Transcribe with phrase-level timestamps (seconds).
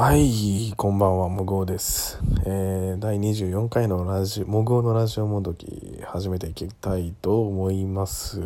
[0.00, 2.18] はい、こんばんは、もぐおです。
[2.46, 8.40] えー、第24回のラジオ、もぐおのラジオもどき、始めていきたいと思います。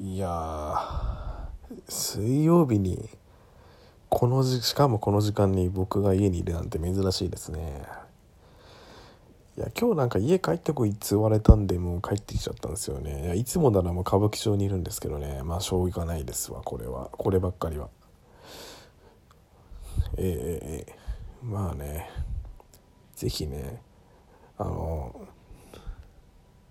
[0.00, 1.48] いやー、
[1.88, 3.10] 水曜日に、
[4.08, 7.82] このじ、しかもこの時間に僕が家にいるなんて珍しいですね。
[9.58, 13.24] いや、今日なんか家帰ってこいって言われたんで、もう帰ってきちゃったんですよね。
[13.24, 17.10] いや、いつもならもう歌舞伎町にいるんですけどね、まあ、しょうがないですわ、これは。
[17.10, 17.88] こればっかりは。
[20.16, 20.96] えーえ
[21.42, 22.08] まあね
[23.14, 23.80] ぜひね
[24.58, 25.28] あの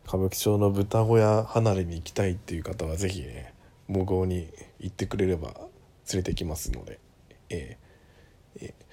[0.08, 3.54] 歌舞伎町の豚小屋離れに行きたいっていう方はぜひね
[3.88, 5.54] 模倣に行ってくれれば
[6.12, 7.00] 連れてきますので。
[7.50, 8.86] えーえー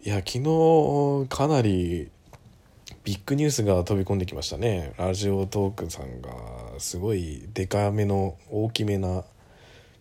[0.00, 2.10] いや昨日かなり
[3.04, 4.94] ビッグニュースが飛び込んできましたね。
[4.96, 6.30] ラジオトークさんが
[6.78, 9.24] すごいデカめの大きめな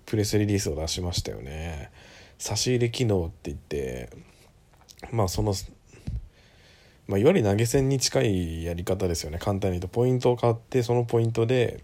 [0.06, 1.92] プレスリリースを出しましたよね。
[2.38, 4.10] 差し入れ機能って言って
[5.12, 5.54] まあその、
[7.08, 11.84] まあ、いわゆる投げ銭に近いやり方ですよね簡単に言うとポイントを買ってそのポイントで、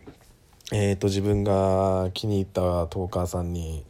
[0.72, 3.86] えー、と自分が気に入ったトーカーさんに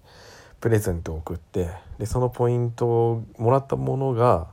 [0.62, 1.70] プレゼントを送って
[2.00, 4.48] でそのポイントをもらったものが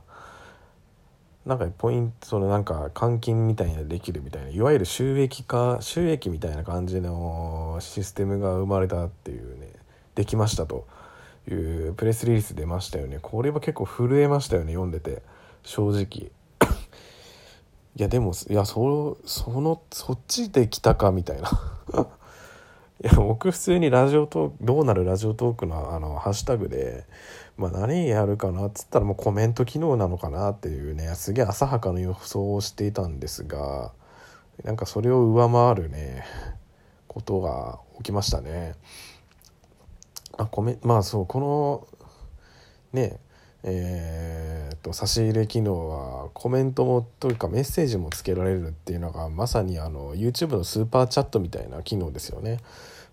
[1.45, 9.71] なんかポイントそのなんか換金みたいなできるみたいないわゆる収益化収益みたいな感じのシステムが生まれたっていうね
[10.13, 10.85] できましたと。
[11.49, 13.19] いうプレスリリース出ましたよね。
[13.21, 15.21] これは結構震えましたよね読んでて。
[15.63, 16.31] 正直。
[17.95, 21.49] いやでもいやそそのそっちで来たかみたいな。
[23.03, 27.05] いや僕普通にラジオトークどうなるラジオトークのあのハッシュタグで、
[27.57, 33.91] まあ、何やるかなっつったらもうコメント機能なのかなっていうねすげえ浅はかの予想をしていたんですが
[34.63, 36.23] なんかそれを上回るね
[37.07, 38.75] ことが起きましたね。
[40.41, 41.87] あコメまあそうこの
[42.93, 43.19] ね
[43.63, 52.59] えー、っと差し入れ機能はコメントもというかメッセージもつけられるっていうのがまさにあの YouTube のスーパーチャットみたいな機能ですよね。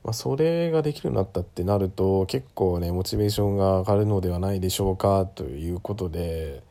[0.04, 6.62] まあ、それができるようになったってなると結構ねモチベーションが上がるのではないでしょうかということで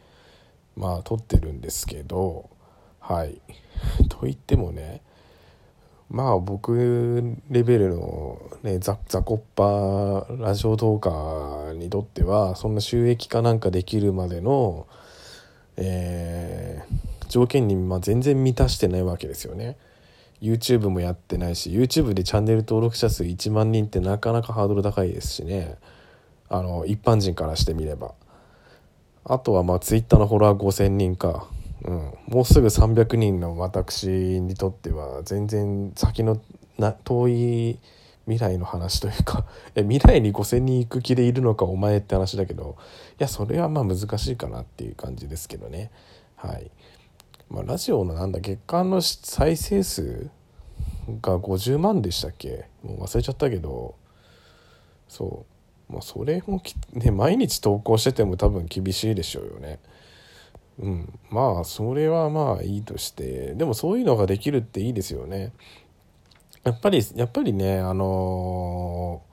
[0.76, 2.50] まあ撮ってるんですけど
[3.00, 3.42] はい
[4.10, 5.02] と言ってもね
[6.10, 14.88] まあ僕レベルの、ね、ザザコッパラジオトーカーにとってはそんな収益化なんかできるまでの、
[15.76, 19.78] えー、条件にまあ全然満たしてないわけですよね。
[20.42, 25.76] YouTube もやってないし YouTube でチャンネル登録者数1万人ってなかなかハードル高いですしね。
[26.50, 28.14] あの一般人からしてみれば。
[29.26, 31.50] あとはまあ Twitter のフォロワー5000人か。
[31.88, 36.40] うん、もうすぐ300人の私にとっては全然先の
[36.78, 37.80] な遠い
[38.26, 42.76] 未来の話というか え未来に5,000人行く気でいるのかお前って話だけど
[43.12, 45.90] いやそれはまあ難しいかなっていう感じですけどね。
[46.36, 46.70] はい、
[47.50, 50.30] まあ、ラジオのなんだ月間の再生数
[51.22, 52.66] が50万でしたっけ？
[52.84, 53.96] もう忘れちゃったけど。
[55.08, 55.46] そ
[55.90, 55.94] う。
[55.94, 56.62] まあそれも
[56.92, 59.80] ね毎日投稿してても多分厳しいでしょうよね。
[60.80, 65.52] うん、まあそれはまあいいとしてでもそういうのができるっていいですよね。
[66.64, 69.24] やっぱりやっぱりねあの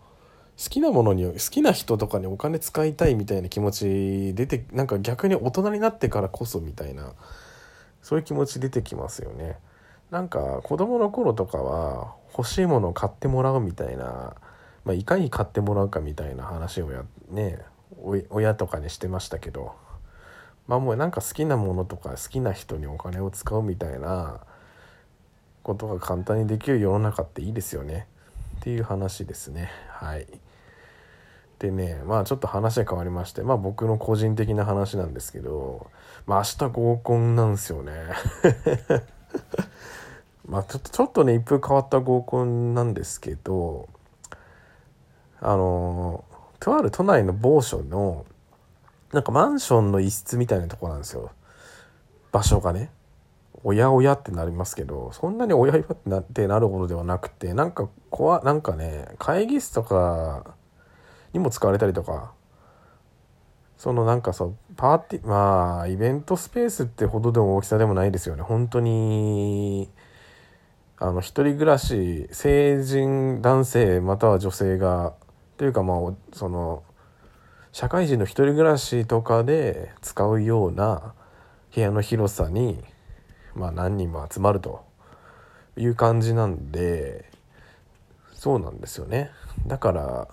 [0.56, 7.12] ー、好きなものに好きな人とかにお金使いたいみたいな気持ち出てなんか逆に大人になってからこそみたいな
[8.00, 9.59] そういう気持ち出てきますよね。
[10.11, 14.34] なんか子供の頃とかは欲しいものを買ってもらうみたいな、
[14.84, 17.59] まあ、いかに買ってもらうかみたいな話をやね
[18.31, 19.84] 親とかにしてましたけど。
[20.66, 24.41] まあもうなんか好きなものとか好きな人にお金を使うみたいな
[25.62, 28.06] ことが簡単にできる世の中っていいですよね。
[28.60, 29.70] っていう話ですね。
[29.88, 30.26] はい。
[31.58, 35.91] でねまあちょっと話が変わりましてまあ僕の個人的な話なんですけど
[36.26, 37.92] まあ明日合コンなんですよね。
[40.46, 43.88] まあちょっとちょっとね一風変わった合コンなんですけど
[45.41, 46.25] あの
[46.60, 48.26] とある都内の某所の
[49.14, 51.31] なんかマンションの一室みたいなとこなんですよ。
[52.32, 52.90] 場所がね。
[53.66, 60.55] おやおやってなりますけどそんなにおやおやってなってなるほどではなくてなんか怖なんかね会議室とか
[61.32, 62.34] にも使われたりとか
[63.78, 68.43] そのなんかそうパーティーまあイベントスペースってほどでも大きさでもないですよね。
[68.43, 69.90] 本当に
[70.99, 75.14] あの一人暮らし成人男性または女性が
[75.56, 76.82] というかまあその
[77.75, 81.12] 社会人の一人暮らしとかで使うような
[81.75, 82.79] 部屋の広さに、
[83.56, 84.85] まあ、何人も集まると
[85.76, 87.29] いう感じなんで
[88.32, 89.32] そうなんですよね。
[89.67, 90.29] だから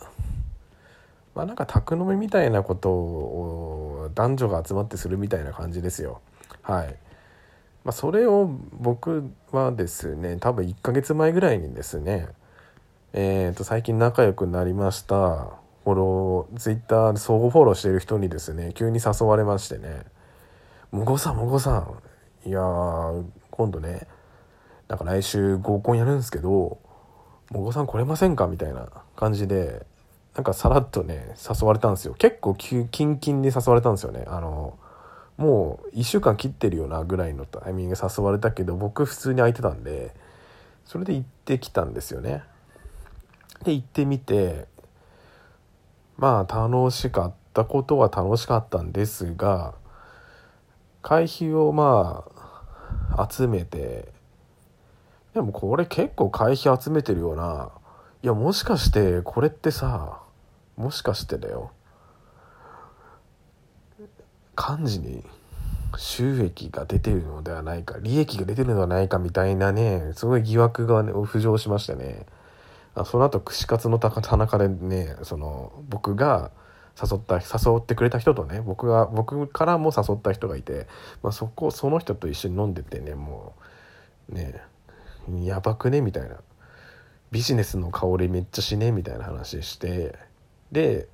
[1.33, 6.21] まあなんか宅飲みみたいなことを男女が集まってするみたいな感じですよ。
[6.61, 6.95] はい。
[7.83, 12.27] まあそれを僕はですね多分1ヶ月前ぐらいにですね
[13.13, 15.60] えー、と最近仲良くなりました。
[15.83, 20.03] フォローツイッターで相互フォローしてる人にですね急に誘われましてね
[20.91, 22.01] 「もごさんもごさん。
[22.43, 22.59] いや
[23.51, 24.07] 今度ね
[24.87, 29.85] なんか来週合コンやるんですけどもごさん来れませんか?」みたいな感じで
[30.35, 32.13] なんかさらっとね誘われたんですよ。
[32.13, 34.23] 結構キンキンに誘われたんですよね。
[34.27, 34.77] あの
[35.37, 40.13] もう1週間切ってるよなぐらいのタイミング誘われたけど僕普通に空いてたんで
[40.85, 42.43] それで行ってきたんですよね。
[43.63, 44.67] で行ってみて
[46.21, 49.73] まあ楽しかったことは楽しかったんですが
[51.01, 52.23] 会費をま
[53.17, 54.07] あ集めて
[55.33, 57.71] でもこれ結構会費集めてるような。
[58.23, 60.21] いやもしかしてこれってさ
[60.77, 61.71] もしかしてだよ。
[64.55, 65.23] 幹事に
[65.97, 72.27] 収益が出てるのではないか利益が出てるのではないかみたいなねすごい疑惑が、ね、浮上しましてね。
[73.05, 76.51] その後串カツの田中でねその僕が
[77.01, 80.87] 誘った誘ってくれた人とね僕が僕からも誘った人がいて、
[81.23, 83.53] まあ、そこその人と一緒に飲んでてねも
[84.29, 84.61] うね
[85.43, 86.01] やばくね？
[86.01, 86.37] みたいな。
[87.31, 88.91] ビジネスの香りめっちゃしね？
[88.91, 90.15] みたいな話して
[90.71, 91.07] で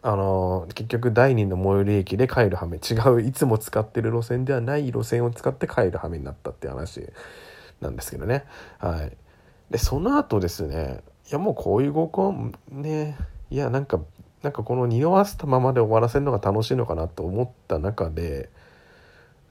[0.00, 2.78] あの結局第2の最寄り駅で帰る羽目。
[2.78, 7.06] 違ういつも使ってる路線ではない路線を使って帰る羽目になったって話
[7.80, 8.44] なんですけどね。
[8.78, 9.16] はい。
[9.70, 13.16] でその後ですねいやもうこういう合コンね。
[13.50, 14.00] いやなんか
[14.42, 18.48] なんかこの匂わせたままで終わらせるのが楽しいのかなと思った中で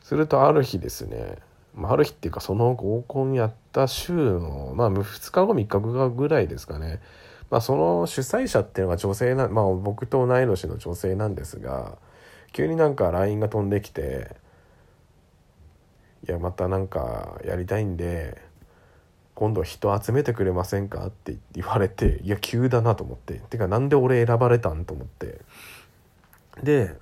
[0.01, 1.35] するとある日ですね、
[1.75, 7.01] まあ、ある日っていうかその合コンやった週の、まあ、2日後3日後ぐらいですかね、
[7.49, 11.97] まあ、その主催者っていうのが女性な、まあ、僕と同い年の女性なんですが
[12.53, 14.37] 急になんか LINE が飛んできて
[16.25, 18.41] 「いやまたなんかやりたいんで
[19.37, 23.35] 今度人集めてくれませんか?」って言われていや急だなと思って。
[23.51, 24.83] てかなんで俺選ばれたん？
[24.83, 25.41] と思って。
[26.63, 26.95] で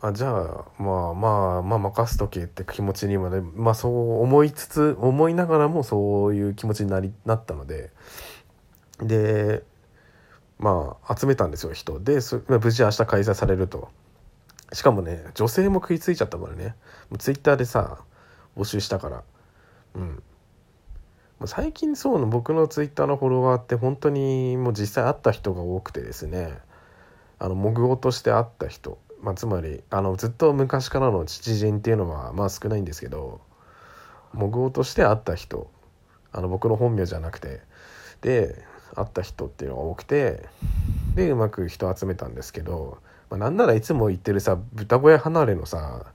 [0.00, 7.90] あじゃあまあまあまあ任せとけって気持ちにまでまあそう思いつつ思いながらもそういう気持ちになりなったので。
[9.00, 9.64] で
[10.60, 11.98] まあ集めたんですよ人。
[11.98, 13.88] で無事明日開催されると。
[14.72, 16.76] しかもね女性も食いついちゃったからね。
[17.10, 17.98] もうツイッターでさ
[18.56, 19.22] 募集したから。
[19.96, 20.22] うん。
[21.46, 26.58] 最近そうの僕のツイッターのフォロワーって本当にもう実際会った人が多くてですね。
[27.38, 33.40] あのモグオとして会った人、まあ、つまりあのずっと昔からの父人っていうのはまあ少ないんですけど
[34.32, 35.70] モグオとして会った人。
[36.32, 37.60] あの僕の本名じゃなくて。
[38.20, 38.64] で
[38.96, 40.48] 会った人っていうのが多くて。
[41.14, 42.98] でうまく人集めたんですけど、
[43.30, 46.06] まあ、なんならいつも言ってるさ豚小屋離れのさ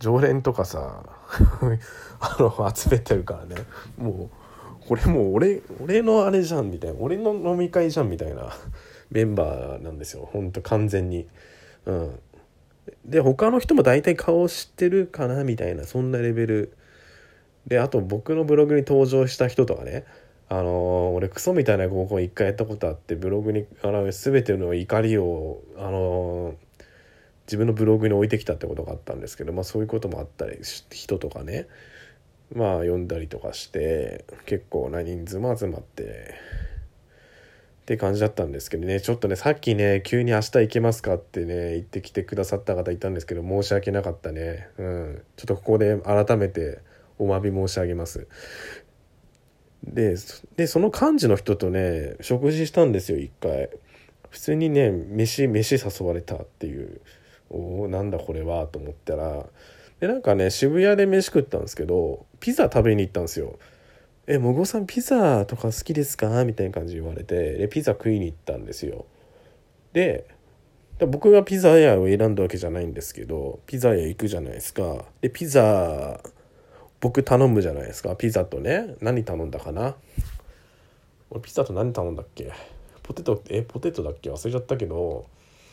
[0.00, 1.04] 常連とかさ
[2.18, 3.56] あの集めてるからね。
[3.98, 4.43] もう
[4.88, 8.50] これもう俺俺のあれじゃんみたいな俺の飲み会じゃんみたいな
[9.10, 10.28] メンバーなんですよ。
[10.32, 11.26] ほんと完全に。
[11.86, 12.18] うん、
[13.04, 16.72] で他の人も大体顔知ってるかなみたいなそんなレベル。
[17.66, 20.04] であと僕のブログに登場した人とかね。
[20.50, 26.54] あのー、俺クソみたいな合コン一回やったことあってブログにあの全ての怒りをあのー、
[27.46, 30.58] 自分のブログに置いてきたってことがあったんですけどまあそういうこともあったり
[30.90, 31.66] 人とかね。
[32.54, 36.34] まあ読んだりとかして結構な人数も集まって
[37.82, 39.00] って感じだったんですけどね。
[39.00, 44.68] ちょっとねさっきね急に明日行けますかってね言ってきてくださった方いたんですけど申し訳なかったね。
[44.78, 45.22] うん。
[45.36, 46.78] ちょっとここで改めて
[47.18, 48.26] お詫び申し上げます。
[49.82, 50.16] で
[50.56, 53.68] でその幹事の人とね食事したんですよ一回。
[54.30, 57.00] 普通にね飯飯誘われたっていう。
[57.50, 59.44] おおなんだこれはと思ったら
[60.00, 63.58] でなんかね渋谷で飯食ったんですけどピザ食べに行ったんですよ
[64.26, 69.06] 「えもごさんピザとか好きですか?」みたいな感じ言われてでピザ食いに行ったんですよ。
[69.92, 70.26] で
[71.08, 75.04] 僕がピザ屋を選んだわけじゃないんですけどピザ屋行くじゃないですか。
[75.20, 76.20] でピザ
[77.00, 78.14] 僕頼むじゃないですか。
[78.16, 79.96] ピザとね何頼んだかな？
[81.30, 82.52] 俺ピザと何頼んだっけ？
[83.02, 84.30] ポテトえポテトだっけ？
[84.30, 85.26] 忘れちゃったけど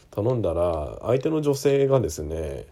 [0.10, 2.66] 頼んだら相手の女性がですね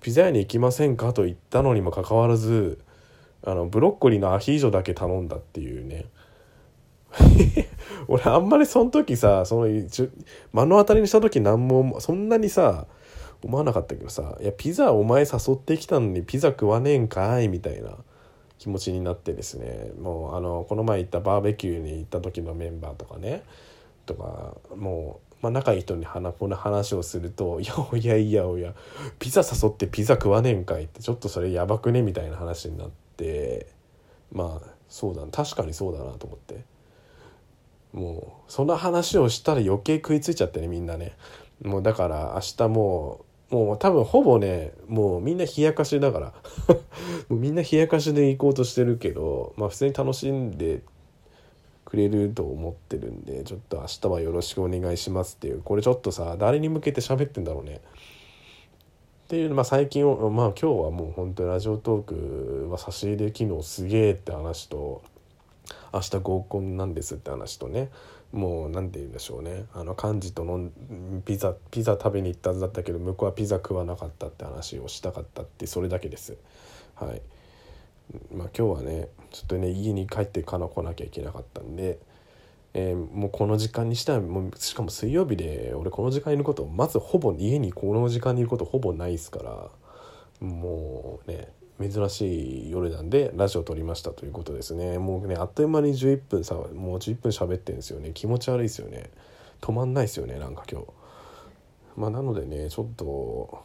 [0.00, 2.78] ピザ屋に行きませんか?」と言ったのにもかかわらず
[3.42, 6.06] あのブロッコリーのアヒージョだけ頼んだっていうね
[8.08, 12.86] 俺あんまりその時さその目の当たりにした時何もそんなにさ
[13.42, 17.96] 思わなかったけどさ「いやピザお前誘ってきたのにピザ食わねえんかい」みたいな
[18.58, 23.44] 気持ちになってですねもうあのこの前行ったバーベキューに行った時のメンバーとかね
[24.04, 28.74] とかもうまあ、仲いい人にこの話をすると「いやおやいやおや
[29.18, 33.68] ピザ誘ってピザ食わねえんかい」ってちょっとそれやばくねみたいな話になって
[34.32, 36.78] まあそうだ確かにそうだなと思って。
[37.92, 41.16] もうその話をしたら余計食いついちゃってねみんなね。
[41.62, 46.34] もうだから明日もうもう多分ほぼねもうみんな冷やかしだから。
[47.28, 50.82] もうみんな冷やかしで行こうとしてるけどまあ普通に楽しんで
[51.88, 57.80] くれると思ってるんでちょっと明日はよろしくお願いしますっていうこれちょっとさ誰に向けて喋ってんだろうね。
[57.80, 65.02] っていうまあ最近まあ今日はもう本当にラジオトークは差し入れ機能すげえって話と
[65.94, 67.88] 明日合コンなんですって話とね
[68.32, 69.64] もう何て言うんでしょうね。
[69.72, 70.68] あの幹事との
[71.24, 76.36] ピザピザ食べに行ったはずだったけど向こうはピザ食わなかったって話をしたかったってそれだけです。
[76.94, 77.22] はい。
[78.32, 81.98] まあ今日はねちょっとね家に帰ってから来なきゃいけなかったんで、
[82.74, 89.68] えー、もうこの時間にしたらもうしかも水曜日で俺この時間にいることまずほぼ家にこの時間にいることほぼないですから
[90.40, 91.48] もうね
[91.80, 94.98] 珍しい夜なんでラジオ撮りましたということですね。
[94.98, 96.66] もうねあっという間に11分さもう
[96.98, 98.10] 11分喋ってんですよね。
[98.14, 99.10] 気持ち悪いですよね。
[99.60, 100.86] 止まんないですよねなんか今日。
[101.96, 103.62] まあなのでねちょっと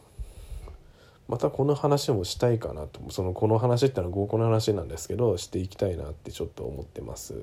[1.28, 3.00] またこの話もしたいかなと。
[3.10, 7.34] そのこの話ってのは合コンの話なんですけどしていきたいなってちょっと思ってます。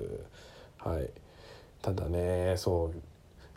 [0.78, 1.10] はい。
[1.82, 2.96] ただねそう。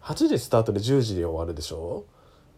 [0.02, 2.06] 8時スタートで10時で終わるでしょ？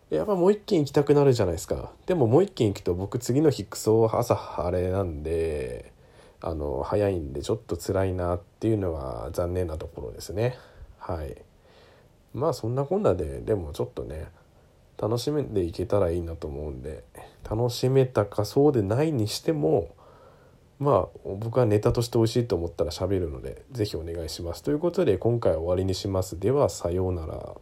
[0.10, 1.92] やっぱもう一軒行きたくなるじゃないですか。
[2.06, 5.92] でももう一軒行くと僕次の日クソ朝あれなんで
[6.40, 10.58] あの早いんでちょっと辛いなっていうのは残念なところですね。
[10.98, 11.36] はい。
[12.34, 14.28] まあそんなこんなででもちょっとね
[15.00, 17.04] 楽しんでいけたらいいなと思うんで
[17.50, 19.96] 楽しめたかそうでないにしても
[20.80, 27.56] まあ僕はネタとして美味しいと思ったら喋るので是非お願いしますということで今回は終わりにしますではさようなら。